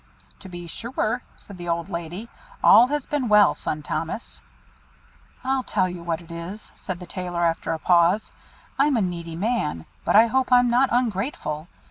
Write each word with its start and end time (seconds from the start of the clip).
"To 0.39 0.49
be 0.49 0.65
sure," 0.65 1.21
said 1.37 1.59
the 1.59 1.69
old 1.69 1.87
lady; 1.87 2.27
"all 2.63 2.87
has 2.87 3.05
been 3.05 3.29
well, 3.29 3.53
son 3.53 3.83
Thomas." 3.83 4.41
"I'll 5.43 5.61
tell 5.61 5.87
you 5.87 6.01
what 6.01 6.21
it 6.21 6.31
is," 6.31 6.71
said 6.73 6.99
the 6.99 7.05
Tailor, 7.05 7.43
after 7.45 7.71
a 7.71 7.77
pause. 7.77 8.31
"I'm 8.79 8.97
a 8.97 9.01
needy 9.03 9.35
man, 9.35 9.85
but 10.03 10.15
I 10.15 10.25
hope 10.25 10.51
I'm 10.51 10.71
not 10.71 10.89
ungrateful. 10.91 11.67